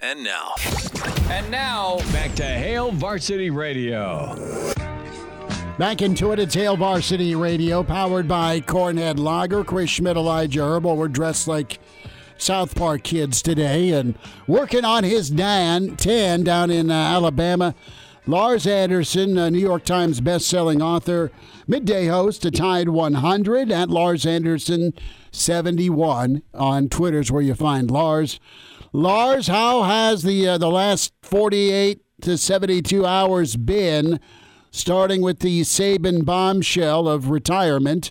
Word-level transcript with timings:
And 0.00 0.22
now. 0.22 0.54
And 1.28 1.50
now, 1.50 1.98
back 2.12 2.32
to 2.36 2.44
Hail 2.44 2.92
Varsity 2.92 3.50
Radio. 3.50 4.32
Back 5.76 6.02
into 6.02 6.30
it, 6.30 6.38
it's 6.38 6.54
Hail 6.54 6.76
Varsity 6.76 7.34
Radio, 7.34 7.82
powered 7.82 8.28
by 8.28 8.60
Cornhead 8.60 9.18
Lager. 9.18 9.64
Chris 9.64 9.90
Schmidt, 9.90 10.16
Elijah 10.16 10.62
Herbal. 10.62 10.96
We're 10.96 11.08
dressed 11.08 11.48
like 11.48 11.80
South 12.36 12.76
Park 12.76 13.02
kids 13.02 13.42
today 13.42 13.90
and 13.90 14.16
working 14.46 14.84
on 14.84 15.02
his 15.02 15.30
Dan 15.30 15.96
10 15.96 16.44
down 16.44 16.70
in 16.70 16.92
uh, 16.92 16.94
Alabama. 16.94 17.74
Lars 18.24 18.68
Anderson, 18.68 19.36
a 19.36 19.50
New 19.50 19.58
York 19.58 19.84
Times 19.84 20.20
best-selling 20.20 20.80
author, 20.80 21.32
midday 21.66 22.06
host 22.06 22.42
to 22.42 22.52
Tide 22.52 22.90
100 22.90 23.72
at 23.72 23.90
Lars 23.90 24.24
Anderson 24.24 24.94
71 25.32 26.42
on 26.54 26.88
Twitter's 26.88 27.32
where 27.32 27.42
you 27.42 27.56
find 27.56 27.90
Lars. 27.90 28.38
Lars, 28.92 29.48
how 29.48 29.82
has 29.82 30.22
the 30.22 30.48
uh, 30.48 30.58
the 30.58 30.70
last 30.70 31.12
48 31.22 32.00
to 32.22 32.38
72 32.38 33.04
hours 33.04 33.56
been, 33.56 34.18
starting 34.70 35.20
with 35.20 35.40
the 35.40 35.60
Saban 35.62 36.24
bombshell 36.24 37.06
of 37.06 37.28
retirement, 37.28 38.10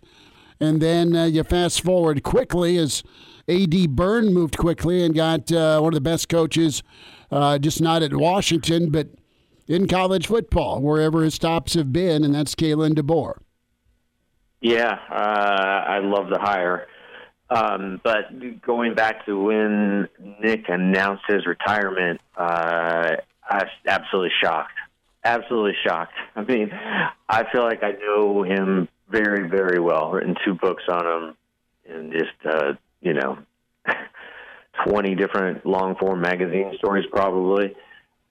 and 0.60 0.82
then 0.82 1.16
uh, 1.16 1.26
you 1.26 1.44
fast 1.44 1.82
forward 1.82 2.24
quickly 2.24 2.78
as 2.78 3.04
A.D. 3.48 3.88
Byrne 3.88 4.34
moved 4.34 4.58
quickly 4.58 5.04
and 5.04 5.16
got 5.16 5.52
uh, 5.52 5.80
one 5.80 5.94
of 5.94 5.96
the 5.96 6.02
best 6.02 6.30
coaches, 6.30 6.84
uh, 7.32 7.58
just 7.58 7.82
not 7.82 8.04
at 8.04 8.14
Washington, 8.14 8.92
but 8.92 9.10
in 9.68 9.88
college 9.88 10.28
football, 10.28 10.82
wherever 10.82 11.24
his 11.24 11.34
stops 11.34 11.74
have 11.74 11.92
been, 11.92 12.24
and 12.24 12.34
that's 12.36 12.56
Kalen 12.56 12.94
DeBoer. 12.94 13.40
Yeah, 14.62 14.98
uh, 15.12 15.14
I 15.14 16.00
love 16.00 16.30
the 16.30 16.40
hire. 16.40 16.88
Um, 17.50 18.02
but 18.04 18.62
going 18.62 18.94
back 18.94 19.26
to 19.26 19.42
when 19.42 20.10
Nick 20.42 20.66
announced 20.68 21.24
his 21.28 21.46
retirement, 21.46 22.20
uh, 22.36 23.16
I 23.50 23.58
was 23.58 23.70
absolutely 23.88 24.32
shocked. 24.44 24.74
Absolutely 25.24 25.76
shocked. 25.86 26.14
I 26.36 26.44
mean, 26.44 26.72
I 27.30 27.46
feel 27.52 27.64
like 27.64 27.84
I 27.84 27.92
know 27.92 28.44
him 28.44 28.90
very, 29.10 29.50
very 29.50 29.80
well. 29.80 30.12
Written 30.12 30.36
two 30.46 30.56
books 30.56 30.84
on 30.90 31.06
him, 31.06 31.38
and 31.90 32.12
just 32.12 32.34
uh, 32.46 32.74
you 33.02 33.14
know, 33.14 33.38
twenty 34.86 35.16
different 35.16 35.66
long 35.66 35.96
form 35.96 36.20
magazine 36.22 36.74
stories 36.78 37.06
probably, 37.10 37.76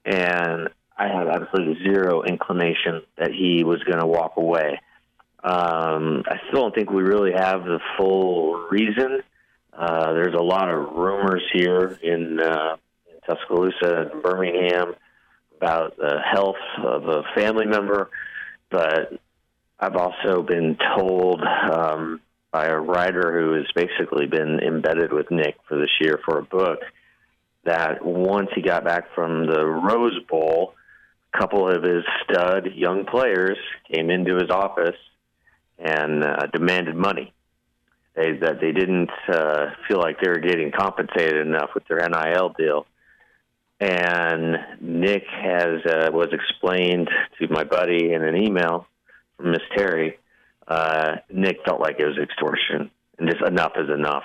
and 0.05 0.69
I 0.99 1.09
had 1.09 1.27
absolutely 1.29 1.83
zero 1.83 2.23
inclination 2.23 3.03
that 3.17 3.31
he 3.31 3.65
was 3.65 3.83
going 3.85 4.01
to 4.01 4.07
walk 4.07 4.35
away. 4.37 4.81
Um, 5.43 6.25
I 6.27 6.39
still 6.49 6.63
don't 6.63 6.75
think 6.75 6.91
we 6.91 7.03
really 7.03 7.33
have 7.33 7.65
the 7.65 7.81
full 7.97 8.67
reason. 8.71 9.23
Uh, 9.73 10.13
there's 10.13 10.35
a 10.35 10.43
lot 10.43 10.69
of 10.71 10.95
rumors 10.95 11.43
here 11.53 11.99
in, 12.03 12.41
uh, 12.41 12.77
in 13.07 13.21
Tuscaloosa 13.27 14.11
and 14.13 14.23
Birmingham 14.23 14.95
about 15.57 15.97
the 15.97 16.19
health 16.33 16.57
of 16.83 17.09
a 17.09 17.23
family 17.35 17.67
member, 17.67 18.11
but 18.71 19.21
I've 19.79 19.97
also 19.97 20.43
been 20.43 20.77
told 20.97 21.43
um, 21.43 22.21
by 22.51 22.67
a 22.67 22.77
writer 22.77 23.39
who 23.39 23.53
has 23.55 23.67
basically 23.75 24.27
been 24.27 24.61
embedded 24.61 25.13
with 25.13 25.31
Nick 25.31 25.57
for 25.69 25.79
this 25.79 25.91
year 26.01 26.19
for 26.25 26.39
a 26.39 26.43
book 26.43 26.81
that 27.65 28.05
once 28.05 28.49
he 28.55 28.63
got 28.63 28.85
back 28.85 29.15
from 29.15 29.47
the 29.47 29.65
Rose 29.65 30.19
Bowl, 30.29 30.75
a 31.35 31.39
couple 31.39 31.69
of 31.69 31.83
his 31.83 32.05
stud 32.25 32.69
young 32.75 33.05
players 33.05 33.59
came 33.93 34.09
into 34.09 34.37
his 34.37 34.51
office 34.51 34.97
and 35.79 36.25
uh, 36.25 36.47
demanded 36.53 36.97
money. 36.97 37.33
They 38.15 38.33
that 38.39 38.61
they 38.61 38.73
didn't 38.73 39.11
uh, 39.29 39.73
feel 39.87 39.99
like 39.99 40.21
they 40.21 40.29
were 40.29 40.39
getting 40.39 40.73
compensated 40.73 41.47
enough 41.47 41.71
with 41.75 41.85
their 41.87 41.99
NIL 42.09 42.55
deal. 42.59 42.87
And 43.79 44.57
Nick 44.81 45.25
has 45.29 45.85
uh, 45.85 46.11
was 46.13 46.29
explained 46.33 47.11
to 47.39 47.49
my 47.49 47.65
buddy 47.65 48.13
in 48.13 48.25
an 48.25 48.37
email 48.37 48.87
from 49.37 49.51
Miss 49.51 49.61
Terry. 49.77 50.19
Uh, 50.67 51.17
Nick 51.31 51.59
felt 51.67 51.81
like 51.81 52.01
it 52.01 52.07
was 52.07 52.19
extortion, 52.19 52.91
and 53.19 53.31
just 53.31 53.43
enough 53.47 53.73
is 53.77 53.91
enough. 53.91 54.25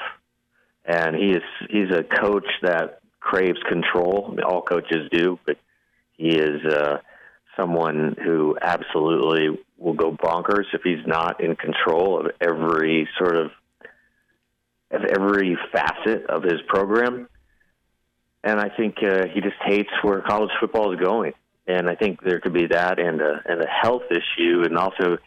And 0.85 1.15
he 1.15 1.31
is 1.31 1.43
he's 1.69 1.91
a 1.91 2.03
coach 2.03 2.47
that 2.61 3.01
craves 3.19 3.59
control. 3.67 4.29
I 4.31 4.35
mean, 4.35 4.43
all 4.43 4.61
coaches 4.61 5.09
do, 5.11 5.37
but 5.45 5.57
he 6.17 6.29
is 6.29 6.65
uh, 6.65 6.99
someone 7.61 8.15
who 8.23 8.57
absolutely 8.61 9.59
will 9.77 9.93
go 9.93 10.11
bonkers 10.11 10.65
if 10.73 10.81
he's 10.83 11.05
not 11.05 11.41
in 11.43 11.55
control 11.55 12.19
of 12.19 12.31
every 12.41 13.07
sort 13.17 13.35
of 13.35 13.51
of 14.91 15.05
every 15.05 15.57
facet 15.71 16.25
of 16.27 16.43
his 16.43 16.61
program. 16.67 17.27
And 18.43 18.59
I 18.59 18.69
think 18.69 18.97
uh, 19.01 19.27
he 19.33 19.39
just 19.39 19.55
hates 19.63 19.89
where 20.01 20.21
college 20.21 20.49
football 20.59 20.93
is 20.93 20.99
going. 20.99 21.33
And 21.67 21.89
I 21.89 21.95
think 21.95 22.21
there 22.21 22.39
could 22.39 22.53
be 22.53 22.67
that 22.67 22.99
and 22.99 23.21
a 23.21 23.41
and 23.45 23.61
a 23.61 23.67
health 23.67 24.03
issue, 24.09 24.63
and 24.65 24.77
also, 24.77 25.17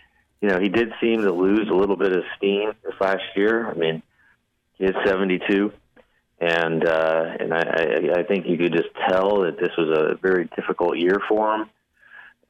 you 0.41 0.49
know, 0.49 0.59
he 0.59 0.69
did 0.69 0.93
seem 1.01 1.23
to 1.23 1.33
lose 1.33 1.69
a 1.71 1.75
little 1.75 1.97
bit 1.97 2.13
of 2.13 2.25
steam 2.37 2.73
this 2.83 2.95
last 3.01 3.23
year. 3.37 3.71
I 3.71 3.75
mean, 3.75 4.03
he 4.75 4.85
is 4.85 4.95
72, 5.07 5.73
and 6.41 6.85
uh, 6.87 7.25
and 7.39 7.55
I, 7.55 7.61
I 7.61 8.21
I 8.21 8.23
think 8.25 8.47
you 8.47 8.59
could 8.59 8.73
just 8.73 8.89
tell 9.09 9.43
that 9.43 9.59
this 9.59 9.71
was 9.79 9.97
a 9.97 10.17
very 10.21 10.51
difficult 10.57 10.99
year 10.99 11.19
for 11.29 11.55
him. 11.55 11.71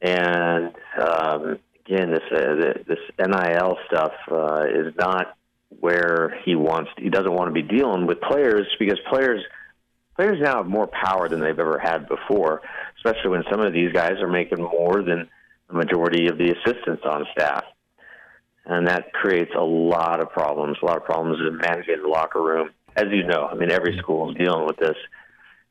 And 0.05 0.75
um, 1.01 1.59
again, 1.87 2.11
this 2.11 2.23
uh, 2.31 2.83
this 2.87 2.99
NIL 3.19 3.79
stuff 3.87 4.13
uh, 4.31 4.65
is 4.69 4.95
not 4.99 5.35
where 5.81 6.39
he 6.45 6.55
wants. 6.55 6.91
He 6.99 7.09
doesn't 7.09 7.33
want 7.33 7.49
to 7.49 7.55
be 7.55 7.63
dealing 7.63 8.07
with 8.07 8.21
players 8.21 8.67
because 8.79 8.99
players 9.09 9.43
players 10.15 10.39
now 10.43 10.59
have 10.59 10.67
more 10.67 10.89
power 10.89 11.31
than 11.31 11.41
they've 11.41 11.59
ever 11.59 11.79
had 11.83 12.07
before. 12.07 12.61
Especially 12.99 13.31
when 13.31 13.45
some 13.51 13.61
of 13.61 13.73
these 13.73 13.93
guys 13.93 14.21
are 14.21 14.29
making 14.29 14.61
more 14.61 15.03
than 15.03 15.27
the 15.69 15.75
majority 15.75 16.29
of 16.29 16.37
the 16.37 16.53
assistants 16.53 17.03
on 17.07 17.25
staff, 17.33 17.65
and 18.67 18.87
that 18.87 19.11
creates 19.15 19.53
a 19.57 19.65
lot 19.65 20.21
of 20.21 20.29
problems. 20.31 20.77
A 20.83 20.85
lot 20.85 20.99
of 20.99 21.05
problems 21.05 21.41
in 21.41 21.57
managing 21.57 22.03
the 22.03 22.09
locker 22.09 22.43
room, 22.43 22.73
as 22.95 23.07
you 23.11 23.25
know. 23.25 23.49
I 23.51 23.55
mean, 23.55 23.71
every 23.71 23.97
school 23.97 24.31
is 24.31 24.37
dealing 24.37 24.67
with 24.67 24.77
this 24.77 24.97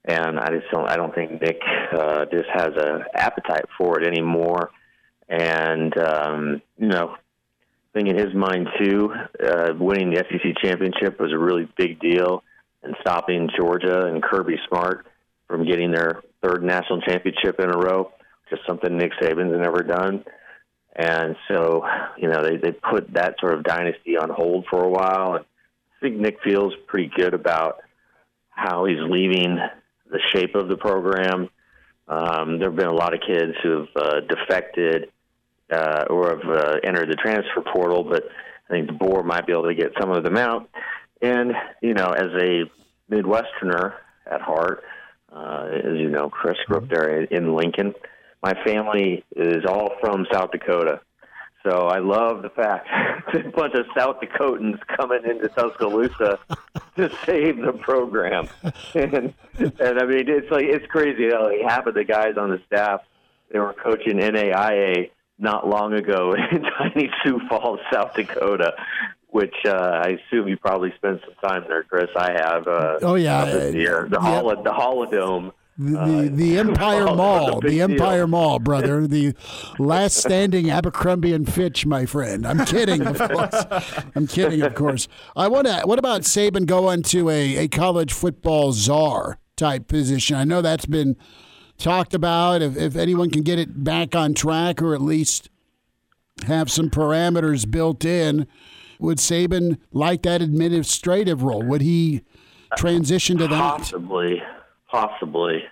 and 0.05 0.39
I 0.39 0.49
just 0.49 0.69
don't. 0.71 0.89
I 0.89 0.95
don't 0.97 1.15
think 1.15 1.41
Nick 1.41 1.61
uh, 1.93 2.25
just 2.25 2.49
has 2.53 2.71
an 2.75 3.03
appetite 3.13 3.65
for 3.77 3.99
it 3.99 4.07
anymore. 4.07 4.71
And 5.29 5.97
um, 5.97 6.61
you 6.77 6.87
know, 6.87 7.15
I 7.15 7.99
think 7.99 8.09
in 8.09 8.17
his 8.17 8.33
mind 8.33 8.67
too, 8.81 9.13
uh, 9.43 9.73
winning 9.79 10.11
the 10.11 10.23
SEC 10.29 10.53
championship 10.61 11.19
was 11.19 11.31
a 11.31 11.37
really 11.37 11.69
big 11.77 11.99
deal, 11.99 12.43
and 12.83 12.95
stopping 13.01 13.49
Georgia 13.57 14.05
and 14.05 14.21
Kirby 14.21 14.57
Smart 14.67 15.05
from 15.47 15.65
getting 15.65 15.91
their 15.91 16.21
third 16.41 16.63
national 16.63 17.01
championship 17.01 17.59
in 17.59 17.69
a 17.69 17.77
row, 17.77 18.11
which 18.49 18.59
is 18.59 18.65
something 18.67 18.97
Nick 18.97 19.13
Saban's 19.21 19.57
never 19.57 19.83
done. 19.83 20.25
And 20.95 21.35
so, 21.47 21.85
you 22.17 22.27
know, 22.27 22.43
they 22.43 22.57
they 22.57 22.71
put 22.71 23.13
that 23.13 23.35
sort 23.39 23.53
of 23.53 23.63
dynasty 23.63 24.17
on 24.17 24.29
hold 24.29 24.65
for 24.69 24.83
a 24.83 24.89
while, 24.89 25.35
and 25.35 25.45
I 25.45 25.99
think 26.01 26.19
Nick 26.19 26.43
feels 26.43 26.73
pretty 26.87 27.09
good 27.15 27.33
about 27.33 27.77
how 28.49 28.85
he's 28.85 28.99
leaving 28.99 29.57
the 30.09 30.19
shape 30.33 30.55
of 30.55 30.67
the 30.67 30.77
program. 30.77 31.49
Um, 32.07 32.59
there 32.59 32.69
have 32.69 32.75
been 32.75 32.87
a 32.87 32.93
lot 32.93 33.13
of 33.13 33.21
kids 33.21 33.53
who 33.63 33.79
have 33.79 33.87
uh, 33.95 34.19
defected 34.21 35.11
uh, 35.71 36.05
or 36.09 36.37
have 36.37 36.49
uh, 36.49 36.75
entered 36.83 37.09
the 37.09 37.15
transfer 37.15 37.61
portal, 37.73 38.03
but 38.03 38.23
I 38.69 38.73
think 38.73 38.89
DeBoer 38.89 39.23
might 39.25 39.47
be 39.47 39.53
able 39.53 39.67
to 39.67 39.75
get 39.75 39.93
some 39.99 40.11
of 40.11 40.23
them 40.23 40.37
out. 40.37 40.69
And 41.21 41.53
you 41.81 41.93
know, 41.93 42.07
as 42.07 42.27
a 42.39 42.69
Midwesterner 43.09 43.93
at 44.29 44.41
heart, 44.41 44.83
uh, 45.31 45.69
as 45.71 45.97
you 45.97 46.09
know, 46.09 46.29
Chris 46.29 46.57
grew 46.67 46.77
up 46.77 46.89
there 46.89 47.23
in 47.23 47.55
Lincoln. 47.55 47.93
My 48.41 48.53
family 48.65 49.23
is 49.35 49.65
all 49.65 49.91
from 50.01 50.27
South 50.31 50.51
Dakota, 50.51 50.99
so 51.63 51.87
I 51.87 51.99
love 51.99 52.41
the 52.41 52.49
fact 52.49 52.87
that 53.33 53.45
a 53.45 53.49
bunch 53.49 53.73
of 53.73 53.85
South 53.97 54.17
Dakotans 54.19 54.79
coming 54.97 55.23
into 55.23 55.47
Tuscaloosa 55.49 56.37
to 56.97 57.09
save 57.25 57.61
the 57.61 57.73
program. 57.73 58.47
And, 58.95 59.33
and 59.59 59.99
I 59.99 60.05
mean, 60.05 60.27
it's 60.27 60.49
like 60.51 60.65
it's 60.65 60.85
crazy. 60.87 61.23
You 61.23 61.29
know, 61.29 61.41
like 61.43 61.61
half 61.67 61.85
of 61.85 61.93
the 61.93 62.03
guys 62.03 62.37
on 62.37 62.49
the 62.49 62.59
staff 62.65 63.01
they 63.51 63.59
were 63.59 63.73
coaching 63.73 64.17
NAIA 64.17 65.11
not 65.37 65.67
long 65.67 65.93
ago 65.93 66.33
in 66.51 66.63
tiny 66.63 67.09
Sioux 67.23 67.39
Falls, 67.47 67.79
South 67.91 68.13
Dakota. 68.15 68.73
Which 69.29 69.55
uh, 69.65 69.71
I 69.71 70.19
assume 70.19 70.47
you 70.47 70.57
probably 70.57 70.93
spent 70.95 71.21
some 71.21 71.33
time 71.43 71.65
there, 71.67 71.83
Chris. 71.83 72.09
I 72.15 72.33
have. 72.33 72.67
Uh, 72.67 72.99
oh 73.01 73.15
yeah, 73.15 73.45
this 73.45 73.73
year. 73.73 74.07
the 74.09 74.19
yeah. 74.21 74.21
hall, 74.21 74.49
the 74.49 74.71
Holodome 74.71 75.53
the, 75.77 75.91
the, 75.91 75.99
uh, 75.99 76.27
the 76.31 76.57
Empire 76.59 77.05
Mall, 77.05 77.59
the 77.61 77.81
Empire 77.81 78.19
deal. 78.19 78.27
Mall, 78.27 78.59
brother, 78.59 79.07
the 79.07 79.33
last 79.79 80.17
standing 80.17 80.69
Abercrombie 80.69 81.33
and 81.33 81.51
Fitch, 81.51 81.85
my 81.85 82.05
friend. 82.05 82.45
I'm 82.45 82.65
kidding, 82.65 83.05
of 83.05 83.17
course. 83.17 83.65
I'm 84.15 84.27
kidding, 84.27 84.61
of 84.61 84.75
course. 84.75 85.07
I 85.35 85.47
want 85.47 85.67
to. 85.67 85.81
What 85.85 85.99
about 85.99 86.21
Saban 86.21 86.65
going 86.65 87.03
to 87.03 87.29
a, 87.29 87.57
a 87.57 87.67
college 87.67 88.13
football 88.13 88.73
czar 88.73 89.39
type 89.55 89.87
position? 89.87 90.35
I 90.35 90.43
know 90.43 90.61
that's 90.61 90.85
been 90.85 91.15
talked 91.77 92.13
about. 92.13 92.61
If, 92.61 92.77
if 92.77 92.95
anyone 92.95 93.29
can 93.29 93.43
get 93.43 93.59
it 93.59 93.83
back 93.83 94.15
on 94.15 94.33
track, 94.33 94.81
or 94.81 94.93
at 94.93 95.01
least 95.01 95.49
have 96.45 96.71
some 96.71 96.89
parameters 96.89 97.69
built 97.69 98.05
in, 98.05 98.47
would 98.99 99.17
Saban 99.17 99.77
like 99.91 100.21
that 100.23 100.41
administrative 100.41 101.43
role? 101.43 101.63
Would 101.63 101.81
he 101.81 102.21
transition 102.77 103.37
to 103.37 103.47
that? 103.47 103.59
Possibly 103.59 104.41
possibly. 104.93 105.63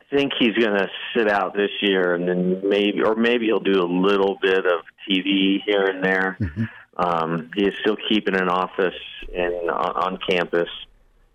I 0.00 0.16
think 0.16 0.32
he's 0.38 0.54
going 0.54 0.78
to 0.78 0.88
sit 1.14 1.28
out 1.28 1.54
this 1.54 1.70
year, 1.82 2.14
and 2.14 2.26
then 2.26 2.68
maybe, 2.68 3.02
or 3.02 3.14
maybe 3.14 3.46
he'll 3.46 3.60
do 3.60 3.80
a 3.80 3.86
little 3.86 4.38
bit 4.40 4.64
of 4.66 4.80
TV 5.08 5.58
here 5.64 5.84
and 5.84 6.02
there. 6.02 6.36
Mm-hmm. 6.40 6.64
Um, 6.96 7.50
he 7.54 7.64
is 7.64 7.74
still 7.80 7.96
keeping 8.08 8.34
an 8.34 8.48
office 8.48 8.94
in 9.32 9.68
on, 9.70 10.14
on 10.14 10.18
campus, 10.28 10.68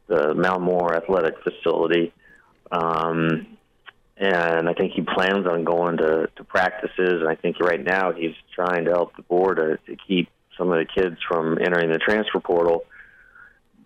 the 0.08 0.34
Mal 0.34 0.60
Moore 0.60 0.96
Athletic 0.96 1.36
Facility, 1.44 2.14
um, 2.72 3.58
and 4.18 4.68
I 4.68 4.74
think 4.74 4.94
he 4.94 5.02
plans 5.02 5.46
on 5.48 5.64
going 5.64 5.98
to, 5.98 6.30
to 6.36 6.44
practices. 6.44 7.22
And 7.22 7.28
I 7.28 7.36
think 7.36 7.60
right 7.60 7.84
now 7.84 8.14
he's 8.14 8.36
trying 8.56 8.86
to 8.86 8.92
help 8.92 9.14
DeBoer 9.16 9.56
to, 9.56 9.78
to 9.86 9.98
keep 10.08 10.30
some 10.58 10.72
of 10.72 10.80
the 10.80 10.86
kids 10.86 11.18
from 11.28 11.60
entering 11.60 11.92
the 11.92 12.00
transfer 12.00 12.40
portal. 12.40 12.86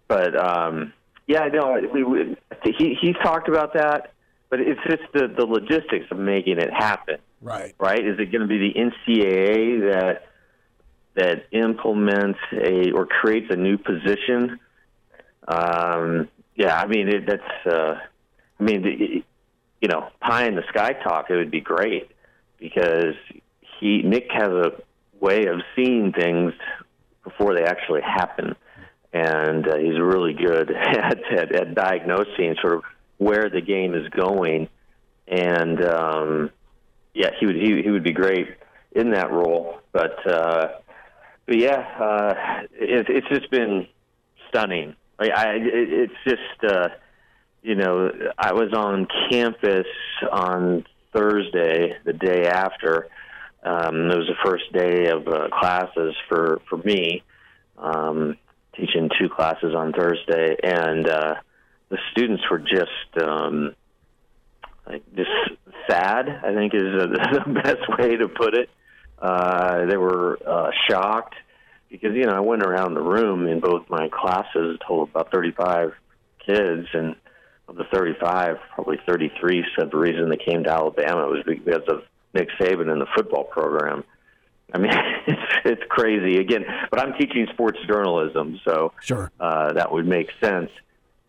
But 0.07 0.38
um, 0.38 0.94
yeah, 1.31 1.48
no, 1.48 1.80
we, 1.94 2.04
we, 2.04 2.38
he 2.78 2.98
he's 3.00 3.16
talked 3.24 3.48
about 3.48 3.74
that, 3.74 4.12
but 4.50 4.60
it's 4.60 4.80
just 4.86 5.04
the 5.13 5.28
the 5.28 5.45
logistics 5.45 6.06
of 6.12 6.18
making 6.18 6.60
it 6.60 6.72
happen. 6.74 7.18
Right. 7.42 7.74
Right. 7.80 8.06
Is 8.06 8.19
it 8.19 8.31
going 8.31 8.42
to 8.42 8.48
be 8.48 8.74
the 8.74 8.74
NCAA 8.80 9.94
that 9.94 10.28
that 11.16 11.45
implements 11.51 12.39
a 12.51 12.92
or 12.92 13.06
creates 13.06 13.48
a 13.50 13.56
new 13.56 13.78
position? 13.78 14.60
Um, 15.48 16.28
yeah, 16.56 16.78
I 16.78 16.88
mean 16.88 17.07
it, 17.07 17.25
that's. 17.25 17.66
Uh, 17.66 17.95
I 18.60 18.63
mean, 18.63 18.86
it, 18.86 19.24
you 19.81 19.88
know, 19.88 20.10
pie 20.19 20.48
in 20.48 20.56
the 20.56 20.63
sky 20.69 20.94
talk. 20.94 21.30
It 21.30 21.36
would 21.36 21.50
be 21.50 21.62
great 21.62 22.12
because 22.60 23.16
he 23.80 24.01
Nick 24.01 24.27
has 24.31 24.50
a 24.50 24.72
way 25.22 25.45
of 25.45 25.62
seeing 25.77 26.12
things 26.12 26.54
before 27.24 27.56
they 27.56 27.63
actually 27.63 28.01
happen, 28.01 28.56
and 29.13 29.68
uh, 29.68 29.78
he's 29.78 30.00
really 30.00 30.34
good 30.34 30.72
at, 30.75 31.19
at 31.31 31.56
at 31.56 31.75
diagnosing 31.75 32.56
sort 32.62 32.75
of 32.75 32.84
where 33.18 33.50
the 33.50 33.62
game 33.62 33.94
is 33.94 34.08
going, 34.10 34.68
and 35.28 35.84
um, 35.84 36.50
yeah, 37.13 37.30
he 37.40 37.46
would 37.46 37.56
he, 37.56 37.81
he 37.81 37.90
would 37.90 38.04
be 38.04 38.13
great 38.13 38.48
in 38.94 39.12
that 39.12 39.31
role. 39.31 39.80
But 39.92 40.25
uh, 40.28 40.68
but 41.46 41.58
yeah, 41.58 41.80
uh, 42.00 42.34
it, 42.74 43.08
it's 43.10 43.28
just 43.28 43.52
been 43.52 43.88
stunning. 44.50 44.96
Like 45.19 45.31
I, 45.31 45.56
it, 45.56 45.63
it's 45.66 46.13
just 46.24 46.74
uh, 46.74 46.90
you 47.62 47.75
know 47.75 48.12
I 48.38 48.54
was 48.54 48.74
on 48.74 49.08
campus 49.30 49.88
on 50.31 50.86
Thursday, 51.13 51.98
the 52.06 52.13
day 52.13 52.48
after 52.48 53.10
um, 53.63 54.10
it 54.10 54.18
was 54.18 54.28
the 54.28 54.50
first 54.50 54.72
day 54.74 55.08
of 55.08 55.28
uh, 55.28 55.50
classes 55.50 56.16
for 56.28 56.62
for 56.68 56.78
me, 56.78 57.24
um, 57.78 58.38
teaching 58.75 59.09
two 59.19 59.29
classes 59.29 59.73
on 59.75 59.94
Thursday, 59.94 60.56
and 60.63 61.07
uh, 61.07 61.35
the 61.89 61.97
students 62.12 62.44
were 62.50 62.59
just 62.59 63.23
um, 63.23 63.75
like 64.88 65.03
just 65.15 65.29
sad. 65.89 66.29
I 66.29 66.53
think 66.53 66.73
is 66.73 66.81
the 66.83 67.62
best 67.63 68.00
way 68.00 68.18
to 68.18 68.27
put 68.27 68.56
it. 68.56 68.69
Uh, 69.19 69.85
they 69.85 69.97
were 69.97 70.39
uh, 70.45 70.71
shocked 70.89 71.35
because 71.89 72.15
you 72.15 72.25
know 72.25 72.33
I 72.33 72.39
went 72.39 72.63
around 72.63 72.94
the 72.94 73.01
room 73.01 73.47
in 73.47 73.59
both 73.59 73.89
my 73.89 74.09
classes, 74.09 74.79
told 74.88 75.09
about 75.09 75.31
35 75.31 75.94
kids, 76.45 76.88
and 76.94 77.15
of 77.67 77.75
the 77.75 77.85
35, 77.94 78.57
probably 78.75 78.97
33 79.07 79.65
said 79.77 79.91
the 79.91 79.97
reason 79.97 80.29
they 80.29 80.38
came 80.38 80.63
to 80.63 80.71
Alabama 80.71 81.27
was 81.27 81.44
because 81.45 81.83
of 81.88 82.03
Nick 82.33 82.50
Saban 82.59 82.91
in 82.91 83.00
the 83.00 83.07
football 83.15 83.44
program. 83.44 84.03
I 84.73 84.77
mean, 84.77 84.91
it's, 85.27 85.41
it's 85.65 85.81
crazy 85.89 86.38
again. 86.38 86.65
But 86.89 87.00
I'm 87.00 87.13
teaching 87.13 87.47
sports 87.53 87.79
journalism, 87.88 88.59
so 88.65 88.94
sure 89.01 89.31
uh, 89.39 89.73
that 89.73 89.91
would 89.91 90.07
make 90.07 90.29
sense. 90.41 90.69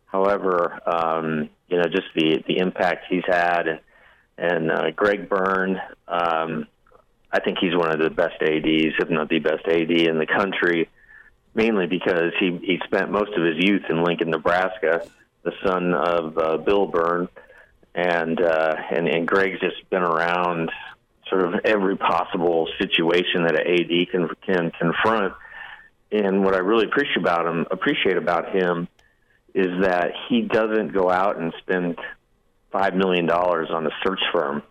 However, 0.06 0.78
um, 0.86 1.48
you 1.68 1.78
know, 1.78 1.84
just 1.84 2.08
the 2.14 2.42
the 2.46 2.58
impact 2.58 3.06
he's 3.08 3.24
had, 3.26 3.66
and 3.68 3.80
and 4.38 4.70
uh, 4.70 4.90
Greg 4.90 5.28
Byrne, 5.28 5.80
um, 6.08 6.66
I 7.30 7.40
think 7.40 7.58
he's 7.60 7.74
one 7.74 7.92
of 7.92 8.00
the 8.00 8.10
best 8.10 8.40
ads, 8.42 8.64
if 8.98 9.10
not 9.10 9.28
the 9.28 9.38
best 9.38 9.66
AD 9.66 9.90
in 9.90 10.18
the 10.18 10.26
country. 10.26 10.88
Mainly 11.54 11.86
because 11.86 12.32
he 12.40 12.58
he 12.62 12.80
spent 12.84 13.10
most 13.10 13.32
of 13.34 13.44
his 13.44 13.56
youth 13.58 13.82
in 13.90 14.02
Lincoln, 14.02 14.30
Nebraska, 14.30 15.06
the 15.42 15.52
son 15.64 15.92
of 15.92 16.38
uh, 16.38 16.56
Bill 16.56 16.86
Byrne, 16.86 17.28
and 17.94 18.40
uh, 18.40 18.74
and 18.90 19.06
and 19.06 19.28
Greg's 19.28 19.60
just 19.60 19.88
been 19.90 20.02
around 20.02 20.70
sort 21.32 21.54
of 21.54 21.60
every 21.64 21.96
possible 21.96 22.68
situation 22.78 23.44
that 23.44 23.58
an 23.58 23.66
AD 23.66 24.10
can 24.10 24.28
can 24.44 24.70
confront. 24.78 25.32
And 26.10 26.44
what 26.44 26.54
I 26.54 26.58
really 26.58 26.84
appreciate 26.84 27.16
about 27.16 27.46
him 27.46 27.66
appreciate 27.70 28.18
about 28.18 28.54
him 28.54 28.86
is 29.54 29.82
that 29.82 30.12
he 30.28 30.42
doesn't 30.42 30.92
go 30.92 31.10
out 31.10 31.38
and 31.38 31.52
spend 31.60 31.98
five 32.70 32.94
million 32.94 33.26
dollars 33.26 33.68
on 33.70 33.86
a 33.86 33.90
search 34.04 34.20
firm. 34.32 34.62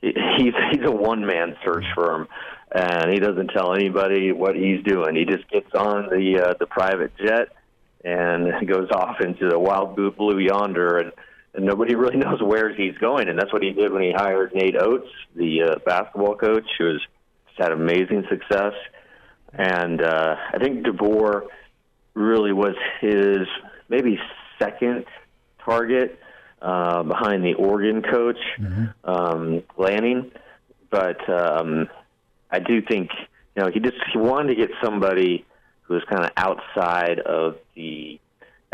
He's 0.00 0.54
he's 0.70 0.84
a 0.84 0.92
one 0.92 1.26
man 1.26 1.56
search 1.64 1.84
firm, 1.96 2.28
and 2.72 3.10
he 3.10 3.18
doesn't 3.18 3.48
tell 3.48 3.74
anybody 3.74 4.30
what 4.30 4.54
he's 4.54 4.84
doing. 4.84 5.16
He 5.16 5.24
just 5.24 5.48
gets 5.50 5.74
on 5.74 6.08
the 6.10 6.40
uh, 6.40 6.54
the 6.60 6.66
private 6.66 7.12
jet 7.16 7.48
and 8.04 8.68
goes 8.68 8.90
off 8.90 9.20
into 9.20 9.48
the 9.48 9.58
wild 9.58 9.96
blue 9.96 10.38
yonder 10.38 10.98
and 10.98 11.12
and 11.54 11.64
nobody 11.64 11.94
really 11.96 12.16
knows 12.16 12.42
where 12.42 12.74
he's 12.74 12.96
going. 12.98 13.28
And 13.28 13.38
that's 13.38 13.52
what 13.52 13.62
he 13.62 13.72
did 13.72 13.92
when 13.92 14.02
he 14.02 14.12
hired 14.12 14.54
Nate 14.54 14.76
Oats, 14.76 15.08
the 15.34 15.62
uh, 15.62 15.74
basketball 15.86 16.36
coach, 16.36 16.66
who 16.78 16.92
has 16.92 17.00
had 17.56 17.72
amazing 17.72 18.24
success. 18.28 18.72
And 19.52 20.02
uh, 20.02 20.36
I 20.52 20.58
think 20.58 20.84
DeBoer 20.84 21.46
really 22.14 22.52
was 22.52 22.74
his 23.00 23.46
maybe 23.88 24.18
second 24.58 25.04
target 25.64 26.18
uh, 26.60 27.02
behind 27.02 27.44
the 27.44 27.54
Oregon 27.54 28.02
coach, 28.02 28.38
mm-hmm. 28.58 29.08
um, 29.08 29.62
Lanning. 29.76 30.32
But 30.90 31.28
um, 31.28 31.88
I 32.50 32.58
do 32.58 32.82
think 32.82 33.10
you 33.56 33.62
know 33.62 33.70
he 33.70 33.80
just 33.80 33.96
he 34.12 34.18
wanted 34.18 34.54
to 34.54 34.54
get 34.54 34.70
somebody 34.82 35.44
who 35.82 35.94
was 35.94 36.02
kind 36.04 36.24
of 36.24 36.30
outside 36.36 37.18
of 37.20 37.56
the 37.74 38.18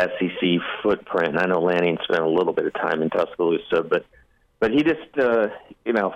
SEC 0.00 0.61
footprint. 0.82 1.29
And 1.29 1.38
I 1.38 1.47
know 1.47 1.61
Lanning 1.61 1.99
spent 2.05 2.23
a 2.23 2.29
little 2.29 2.52
bit 2.52 2.67
of 2.67 2.75
time 2.75 3.02
in 3.02 3.11
Tuscaloosa, 3.11 3.82
but 3.82 4.05
but 4.58 4.70
he 4.70 4.82
just 4.82 5.19
uh, 5.19 5.49
you 5.85 5.93
know 5.93 6.14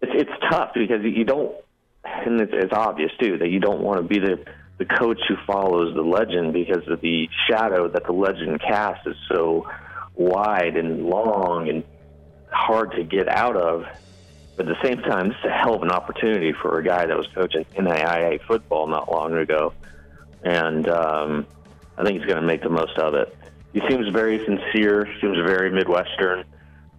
it's 0.00 0.12
it's 0.14 0.50
tough 0.50 0.70
because 0.74 1.02
you 1.02 1.24
don't, 1.24 1.54
and 2.04 2.40
it's, 2.40 2.52
it's 2.54 2.72
obvious 2.72 3.12
too 3.20 3.38
that 3.38 3.48
you 3.48 3.60
don't 3.60 3.80
want 3.80 3.98
to 3.98 4.02
be 4.02 4.18
the 4.18 4.44
the 4.78 4.84
coach 4.84 5.20
who 5.28 5.36
follows 5.46 5.94
the 5.94 6.02
legend 6.02 6.52
because 6.52 6.86
of 6.88 7.00
the 7.00 7.28
shadow 7.48 7.88
that 7.88 8.04
the 8.04 8.12
legend 8.12 8.60
casts 8.60 9.06
is 9.06 9.16
so 9.28 9.66
wide 10.14 10.76
and 10.76 11.06
long 11.06 11.68
and 11.68 11.82
hard 12.50 12.92
to 12.92 13.04
get 13.04 13.28
out 13.28 13.56
of. 13.56 13.86
But 14.56 14.68
at 14.68 14.76
the 14.76 14.88
same 14.88 14.98
time, 15.02 15.30
it's 15.30 15.44
a 15.44 15.50
hell 15.50 15.74
of 15.74 15.82
an 15.82 15.90
opportunity 15.90 16.52
for 16.52 16.78
a 16.78 16.84
guy 16.84 17.06
that 17.06 17.16
was 17.16 17.26
coaching 17.34 17.64
NAIA 17.74 18.42
football 18.46 18.86
not 18.86 19.10
long 19.10 19.34
ago. 19.34 19.72
And 20.42 20.88
um, 20.88 21.46
I 21.98 22.04
think 22.04 22.18
he's 22.18 22.26
going 22.26 22.40
to 22.40 22.46
make 22.46 22.62
the 22.62 22.70
most 22.70 22.96
of 22.98 23.14
it. 23.14 23.36
He 23.72 23.80
seems 23.88 24.08
very 24.08 24.44
sincere, 24.44 25.08
seems 25.20 25.36
very 25.38 25.70
Midwestern, 25.70 26.44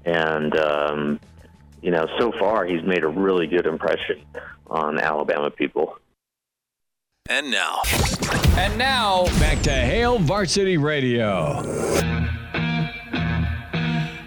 and 0.06 0.56
um, 0.58 1.20
you 1.82 1.92
know, 1.92 2.08
so 2.20 2.32
far 2.34 2.66
he's 2.66 2.84
made 2.84 3.04
a 3.04 3.08
really 3.08 3.48
good 3.48 3.66
impression 3.66 4.22
on 4.68 5.00
Alabama 5.00 5.50
people. 5.50 5.98
And 7.30 7.52
now, 7.52 7.82
and 8.58 8.78
now 8.78 9.26
back 9.40 9.62
to 9.64 9.72
Hail 9.72 10.18
Varsity 10.20 10.78
Radio. 10.78 11.62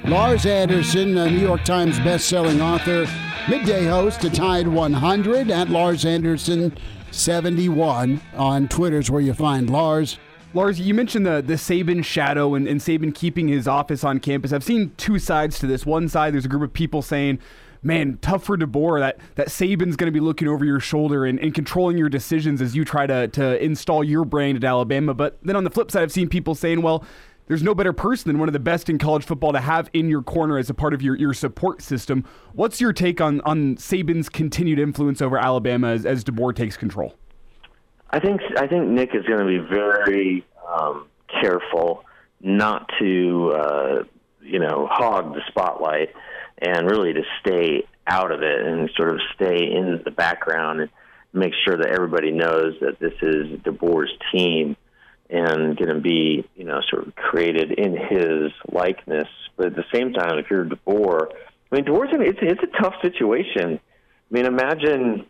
Lars 0.04 0.44
Anderson, 0.44 1.16
a 1.18 1.30
New 1.30 1.38
York 1.38 1.64
Times 1.64 1.98
best-selling 2.00 2.60
author, 2.60 3.06
midday 3.48 3.86
host 3.86 4.20
to 4.22 4.30
Tide 4.30 4.66
100 4.66 5.50
at 5.50 5.70
Lars 5.70 6.04
Anderson 6.04 6.76
71 7.10 8.20
on 8.34 8.68
Twitter's 8.68 9.10
where 9.10 9.20
you 9.20 9.32
find 9.32 9.70
Lars. 9.70 10.18
Lars, 10.52 10.80
you 10.80 10.94
mentioned 10.94 11.24
the 11.24 11.40
the 11.40 11.54
Saban 11.54 12.04
shadow 12.04 12.54
and, 12.54 12.66
and 12.66 12.80
Saban 12.80 13.14
keeping 13.14 13.46
his 13.46 13.68
office 13.68 14.02
on 14.02 14.18
campus. 14.18 14.52
I've 14.52 14.64
seen 14.64 14.92
two 14.96 15.18
sides 15.18 15.60
to 15.60 15.66
this. 15.66 15.86
One 15.86 16.08
side, 16.08 16.34
there's 16.34 16.44
a 16.44 16.48
group 16.48 16.62
of 16.62 16.72
people 16.72 17.02
saying, 17.02 17.38
man, 17.82 18.18
tough 18.20 18.44
for 18.44 18.58
DeBoer 18.58 18.98
that, 18.98 19.18
that 19.36 19.46
Saban's 19.46 19.96
going 19.96 20.12
to 20.12 20.12
be 20.12 20.20
looking 20.20 20.48
over 20.48 20.64
your 20.64 20.80
shoulder 20.80 21.24
and, 21.24 21.38
and 21.38 21.54
controlling 21.54 21.96
your 21.96 22.08
decisions 22.08 22.60
as 22.60 22.74
you 22.74 22.84
try 22.84 23.06
to, 23.06 23.28
to 23.28 23.62
install 23.62 24.02
your 24.02 24.24
brand 24.24 24.56
at 24.56 24.64
Alabama. 24.64 25.14
But 25.14 25.38
then 25.42 25.54
on 25.54 25.64
the 25.64 25.70
flip 25.70 25.90
side, 25.90 26.02
I've 26.02 26.12
seen 26.12 26.28
people 26.28 26.54
saying, 26.54 26.82
well, 26.82 27.04
there's 27.46 27.62
no 27.62 27.74
better 27.74 27.92
person 27.92 28.28
than 28.28 28.38
one 28.38 28.48
of 28.48 28.52
the 28.52 28.60
best 28.60 28.88
in 28.88 28.98
college 28.98 29.24
football 29.24 29.52
to 29.52 29.60
have 29.60 29.88
in 29.92 30.08
your 30.08 30.22
corner 30.22 30.58
as 30.58 30.68
a 30.68 30.74
part 30.74 30.94
of 30.94 31.00
your, 31.00 31.16
your 31.16 31.32
support 31.32 31.80
system. 31.80 32.24
What's 32.52 32.80
your 32.80 32.92
take 32.92 33.20
on, 33.20 33.40
on 33.42 33.76
Saban's 33.76 34.28
continued 34.28 34.78
influence 34.78 35.22
over 35.22 35.38
Alabama 35.38 35.88
as, 35.88 36.04
as 36.04 36.22
DeBoer 36.22 36.54
takes 36.54 36.76
control? 36.76 37.14
I 38.12 38.20
think 38.20 38.40
I 38.56 38.66
think 38.66 38.88
Nick 38.88 39.14
is 39.14 39.24
going 39.24 39.40
to 39.40 39.46
be 39.46 39.58
very 39.58 40.44
um, 40.68 41.06
careful 41.40 42.04
not 42.40 42.90
to 42.98 43.52
uh, 43.54 44.04
you 44.42 44.58
know 44.58 44.88
hog 44.90 45.34
the 45.34 45.42
spotlight 45.48 46.10
and 46.58 46.90
really 46.90 47.12
to 47.12 47.22
stay 47.40 47.86
out 48.06 48.32
of 48.32 48.42
it 48.42 48.66
and 48.66 48.90
sort 48.96 49.10
of 49.10 49.20
stay 49.34 49.70
in 49.70 50.02
the 50.04 50.10
background 50.10 50.80
and 50.80 50.90
make 51.32 51.52
sure 51.64 51.76
that 51.76 51.88
everybody 51.88 52.32
knows 52.32 52.74
that 52.80 52.98
this 52.98 53.14
is 53.22 53.58
DeBoer's 53.60 54.12
team 54.32 54.76
and 55.30 55.76
going 55.76 55.94
to 55.94 56.00
be, 56.00 56.44
you 56.56 56.64
know, 56.64 56.80
sort 56.90 57.06
of 57.06 57.14
created 57.14 57.70
in 57.70 57.96
his 57.96 58.52
likeness. 58.72 59.28
But 59.56 59.66
at 59.66 59.76
the 59.76 59.84
same 59.94 60.12
time, 60.12 60.38
if 60.38 60.50
you're 60.50 60.64
DeBoer, 60.64 61.28
I 61.70 61.76
mean, 61.76 61.84
DeBoer's 61.84 62.12
in, 62.12 62.22
it's 62.22 62.38
it's 62.42 62.62
a 62.62 62.82
tough 62.82 62.94
situation. 63.00 63.78
I 63.78 64.34
mean, 64.34 64.46
imagine, 64.46 65.26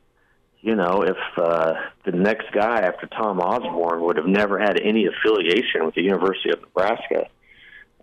you 0.62 0.76
know, 0.76 1.02
if 1.02 1.17
uh, 1.38 1.75
the 2.05 2.12
next 2.12 2.52
guy 2.52 2.81
after 2.81 3.07
Tom 3.07 3.40
Osborne 3.40 4.02
would 4.02 4.17
have 4.17 4.26
never 4.26 4.59
had 4.59 4.79
any 4.81 5.07
affiliation 5.07 5.87
with 5.87 5.95
the 5.95 6.02
University 6.02 6.50
of 6.50 6.61
Nebraska. 6.61 7.26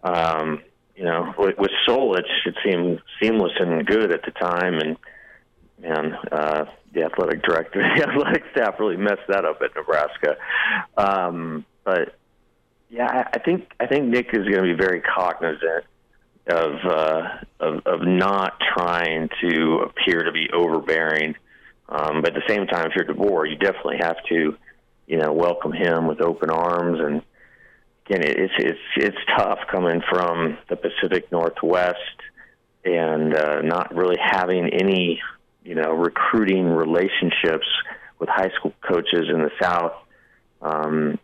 Um, 0.04 0.62
you 0.96 1.04
know, 1.04 1.34
with, 1.38 1.58
with 1.60 1.72
Solich, 1.88 2.24
it 2.46 2.56
seemed 2.66 3.02
seamless 3.22 3.52
and 3.60 3.86
good 3.86 4.12
at 4.12 4.24
the 4.24 4.32
time, 4.32 4.80
and 4.80 4.98
man, 5.80 6.14
uh, 6.32 6.66
the 6.94 7.04
athletic 7.04 7.44
director, 7.44 7.80
the 7.96 8.08
athletic 8.08 8.44
staff 8.52 8.80
really 8.80 8.98
messed 8.98 9.28
that 9.28 9.46
up 9.46 9.62
at 9.62 9.76
Nebraska. 9.76 10.38
Um, 10.98 11.66
but 11.84 12.16
yeah, 12.90 13.06
I, 13.06 13.38
I 13.38 13.40
think 13.40 13.72
I 13.80 13.86
think 13.86 14.06
Nick 14.06 14.30
is 14.34 14.48
going 14.48 14.64
to 14.64 14.64
be 14.64 14.74
very 14.74 15.02
cognizant 15.02 15.86
of, 16.48 16.72
uh, 16.86 17.22
of 17.60 17.86
of 17.86 18.02
not 18.02 18.54
trying 18.76 19.30
to 19.42 19.86
appear 19.86 20.24
to 20.24 20.32
be 20.32 20.50
overbearing. 20.52 21.36
Um, 21.90 22.22
but 22.22 22.36
at 22.36 22.44
the 22.46 22.54
same 22.54 22.68
time, 22.68 22.90
if 22.90 22.96
you're 22.96 23.06
DeBoer, 23.06 23.50
you 23.50 23.56
definitely 23.56 23.98
have 24.02 24.18
to, 24.30 24.58
you 25.08 25.18
know, 25.18 25.32
welcome 25.32 25.72
him 25.72 26.08
with 26.08 26.22
open 26.22 26.50
arms. 26.50 27.00
And 27.00 27.22
again, 28.06 28.24
it's 28.24 28.54
it's 28.58 28.80
it's 28.98 29.18
tough 29.38 29.60
coming 29.72 30.02
from 30.10 30.58
the 30.70 30.76
Pacific 30.76 31.32
Northwest 31.32 31.98
and 32.84 33.36
uh, 33.36 33.62
not 33.62 33.96
really 33.96 34.18
having 34.20 34.70
any, 34.74 35.22
you 35.64 35.76
know, 35.76 35.92
recruiting 35.92 36.66
relationships 36.68 37.68
with 38.20 38.30
high 38.30 38.50
school 38.58 38.74
coaches 38.82 39.30
in 39.30 39.42
the 39.42 39.52
South. 39.62 39.94
Um, 40.62 41.20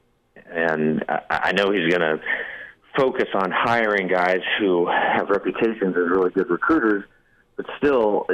and 0.49 1.03
I, 1.09 1.21
I 1.29 1.51
know 1.53 1.71
he's 1.71 1.89
going 1.89 2.01
to 2.01 2.21
focus 2.95 3.27
on 3.33 3.51
hiring 3.51 4.07
guys 4.07 4.41
who 4.59 4.87
have 4.87 5.29
reputations 5.29 5.95
as 5.95 6.09
really 6.09 6.29
good 6.31 6.49
recruiters, 6.49 7.03
but 7.55 7.65
still, 7.77 8.27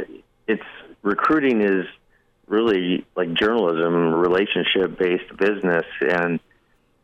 it's 0.47 0.61
recruiting 1.01 1.61
is 1.61 1.85
really 2.49 3.05
like 3.15 3.33
journalism, 3.33 4.13
relationship 4.13 4.97
based 4.97 5.35
business, 5.37 5.85
and 6.01 6.39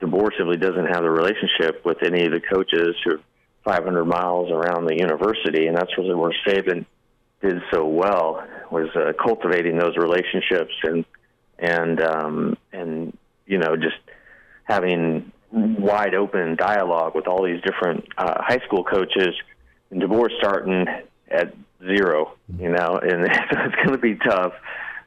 DeBoer 0.02 0.30
simply 0.38 0.58
doesn't 0.58 0.88
have 0.88 1.04
the 1.04 1.10
relationship 1.10 1.86
with 1.86 2.04
any 2.04 2.26
of 2.26 2.32
the 2.32 2.42
coaches 2.42 2.96
who 3.04 3.12
are 3.12 3.20
500 3.64 4.06
miles 4.06 4.52
around 4.52 4.86
the 4.86 4.96
university, 4.96 5.68
and 5.68 5.78
that's 5.78 5.98
really 5.98 6.14
where 6.16 6.34
Saban 6.46 6.86
did 7.42 7.62
so 7.72 7.86
well 7.86 8.46
was 8.72 8.90
uh, 8.96 9.14
cultivating 9.24 9.78
those 9.78 9.96
relationships 9.98 10.74
and 10.84 11.06
and 11.60 12.02
um, 12.02 12.58
and 12.74 13.18
you 13.46 13.58
know 13.58 13.76
just 13.76 13.98
having 14.64 15.32
wide 15.52 16.16
open 16.16 16.56
dialogue 16.56 17.16
with 17.16 17.28
all 17.28 17.44
these 17.44 17.62
different 17.62 18.06
uh, 18.18 18.42
high 18.42 18.60
school 18.66 18.84
coaches, 18.84 19.36
and 19.92 20.02
DeBoer 20.02 20.28
starting 20.40 20.86
at 21.30 21.54
zero, 21.86 22.34
you 22.60 22.70
know, 22.70 23.00
and 23.02 23.28
it's 23.28 23.76
going 23.76 23.92
to 23.92 23.98
be 23.98 24.16
tough. 24.16 24.54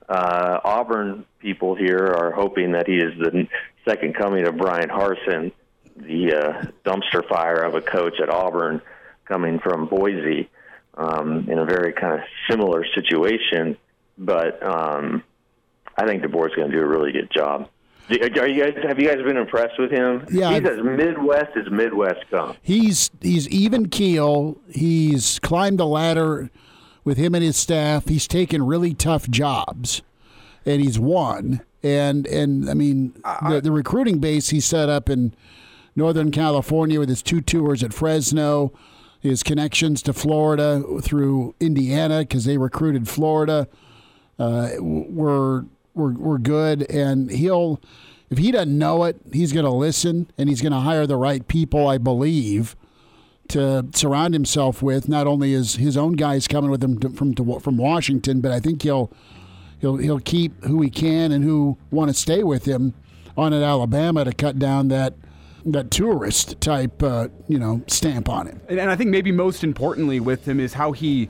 Uh, 0.09 0.61
Auburn 0.65 1.25
people 1.39 1.75
here 1.75 1.99
are 1.99 2.33
hoping 2.33 2.73
that 2.73 2.87
he 2.87 2.97
is 2.97 3.13
the 3.19 3.47
second 3.87 4.15
coming 4.15 4.47
of 4.47 4.57
Bryan 4.57 4.89
Harsin, 4.89 5.53
the 5.97 6.33
uh, 6.35 6.63
dumpster 6.85 7.27
fire 7.29 7.63
of 7.63 7.75
a 7.75 7.81
coach 7.81 8.21
at 8.21 8.31
Auburn 8.31 8.81
coming 9.27 9.59
from 9.59 9.87
Boise 9.87 10.49
um, 10.95 11.49
in 11.51 11.59
a 11.59 11.65
very 11.65 11.93
kind 11.93 12.15
of 12.15 12.21
similar 12.49 12.85
situation. 12.95 13.77
But 14.17 14.63
um, 14.67 15.23
I 15.97 16.07
think 16.07 16.23
DeBoer's 16.23 16.55
going 16.55 16.71
to 16.71 16.77
do 16.77 16.83
a 16.83 16.87
really 16.87 17.13
good 17.13 17.31
job. 17.31 17.69
Are 18.11 18.49
you 18.49 18.65
guys? 18.65 18.75
Have 18.85 18.99
you 18.99 19.07
guys 19.07 19.19
been 19.23 19.37
impressed 19.37 19.79
with 19.79 19.91
him? 19.91 20.27
Yeah, 20.31 20.59
he's 20.59 20.67
as 20.67 20.83
Midwest 20.83 21.55
as 21.57 21.71
Midwest 21.71 22.25
comes. 22.31 22.57
He's 22.63 23.11
he's 23.21 23.47
even 23.51 23.91
keel. 23.91 24.57
He's 24.71 25.39
climbed 25.41 25.79
the 25.79 25.87
ladder 25.87 26.49
with 27.09 27.17
him 27.17 27.35
and 27.35 27.43
his 27.43 27.57
staff. 27.57 28.07
He's 28.07 28.29
taken 28.29 28.67
really 28.67 28.93
tough 28.93 29.29
jobs, 29.31 30.03
and 30.67 30.83
he's 30.83 30.99
won. 30.99 31.63
And 31.83 32.27
and 32.27 32.69
I 32.69 32.75
mean 32.75 33.15
the, 33.49 33.61
the 33.63 33.73
recruiting 33.73 34.19
base 34.19 34.51
he 34.51 34.61
set 34.61 34.89
up 34.89 35.09
in 35.09 35.35
Northern 35.97 36.31
California 36.31 36.99
with 37.01 37.09
his 37.09 37.23
two 37.23 37.41
tours 37.41 37.83
at 37.83 37.95
Fresno, 37.95 38.73
his 39.21 39.43
connections 39.43 40.03
to 40.03 40.13
Florida 40.13 40.83
through 41.01 41.55
Indiana 41.59 42.21
because 42.21 42.45
they 42.45 42.59
recruited 42.59 43.09
Florida 43.09 43.69
uh, 44.39 44.73
were 44.79 45.65
were 45.95 46.13
were 46.13 46.39
good, 46.39 46.89
and 46.91 47.31
he'll 47.31 47.81
if 48.29 48.39
he 48.39 48.53
doesn't 48.53 48.77
know 48.77 49.05
it, 49.05 49.17
he's 49.33 49.55
going 49.55 49.65
to 49.65 49.73
listen 49.73 50.31
and 50.37 50.51
he's 50.51 50.61
going 50.61 50.73
to 50.73 50.81
hire 50.81 51.07
the 51.07 51.17
right 51.17 51.49
people, 51.49 51.89
I 51.89 51.97
believe, 51.97 52.77
to 53.49 53.87
surround 53.95 54.35
himself 54.35 54.83
with. 54.83 55.09
Not 55.09 55.27
only 55.27 55.53
is 55.53 55.77
his 55.77 55.97
own 55.97 56.15
guys 56.15 56.47
coming 56.47 56.71
with 56.71 56.83
him 56.83 56.99
to, 57.01 57.11
from 57.11 57.35
to, 57.35 57.61
from 57.61 57.77
Washington, 57.77 58.41
but 58.41 58.53
I 58.53 58.61
think 58.61 58.83
he'll 58.83 59.11
he'll 59.81 59.97
he'll 59.97 60.21
keep 60.21 60.65
who 60.65 60.81
he 60.83 60.91
can 60.91 61.33
and 61.33 61.45
who 61.45 61.79
want 61.91 62.09
to 62.11 62.15
stay 62.15 62.43
with 62.43 62.65
him 62.67 62.95
on 63.37 63.53
at 63.53 63.63
Alabama 63.63 64.25
to 64.25 64.33
cut 64.33 64.59
down 64.59 64.89
that 64.89 65.15
that 65.65 65.91
tourist 65.91 66.61
type 66.61 67.03
uh, 67.03 67.29
you 67.49 67.59
know 67.59 67.83
stamp 67.87 68.29
on 68.29 68.47
him. 68.47 68.61
And, 68.69 68.79
and 68.79 68.91
I 68.91 68.97
think 68.97 69.11
maybe 69.11 69.33
most 69.33 69.65
importantly 69.65 70.21
with 70.21 70.47
him 70.47 70.61
is 70.61 70.75
how 70.75 70.93
he 70.93 71.29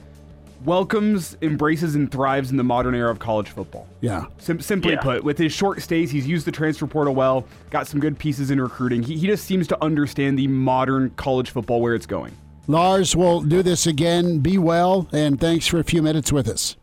welcomes, 0.64 1.36
embraces, 1.42 1.94
and 1.94 2.10
thrives 2.10 2.50
in 2.50 2.56
the 2.56 2.64
modern 2.64 2.94
era 2.94 3.10
of 3.10 3.18
college 3.18 3.48
football. 3.48 3.86
Yeah. 4.00 4.24
Sim- 4.38 4.60
simply 4.60 4.92
Yeah. 4.92 5.00
put, 5.00 5.24
with 5.24 5.38
his 5.38 5.52
short 5.52 5.80
stays, 5.82 6.10
he's 6.10 6.26
used 6.26 6.46
the 6.46 6.52
transfer 6.52 6.86
portal 6.86 7.14
well, 7.14 7.44
got 7.70 7.86
some 7.86 8.00
good 8.00 8.18
pieces 8.18 8.50
in 8.50 8.60
recruiting. 8.60 9.02
He, 9.02 9.16
he 9.16 9.26
just 9.26 9.44
seems 9.44 9.66
to 9.68 9.82
understand 9.82 10.38
the 10.38 10.46
modern 10.48 11.10
college 11.16 11.50
football 11.50 11.80
where 11.80 11.94
it's 11.94 12.06
going. 12.06 12.36
Lars, 12.66 13.16
we'll 13.16 13.40
do 13.40 13.62
this 13.62 13.86
again. 13.86 14.40
Be 14.40 14.58
well, 14.58 15.08
and 15.12 15.40
thanks 15.40 15.66
for 15.66 15.78
a 15.78 15.84
few 15.84 16.02
minutes 16.02 16.30
with 16.32 16.48
us. 16.48 16.76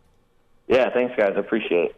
Yeah, 0.67 0.89
thanks, 0.91 1.13
guys. 1.15 1.33
I 1.35 1.39
appreciate 1.39 1.91
it. 1.91 1.95